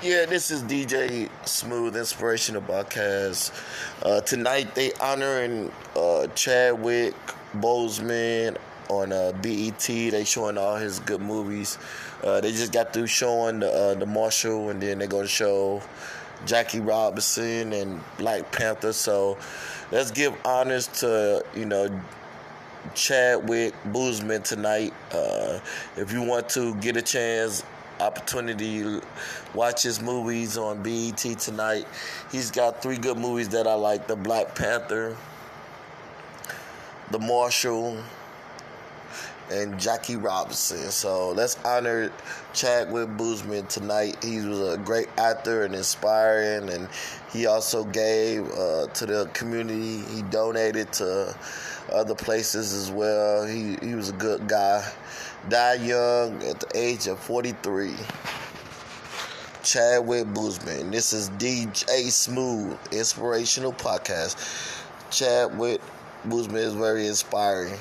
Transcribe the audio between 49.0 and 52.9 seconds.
the community. He donated to other places as